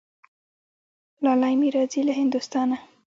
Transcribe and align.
لالی 1.23 1.53
مي 1.59 1.69
راځي 1.75 2.01
له 2.05 2.13
هندوستانه 2.21 2.77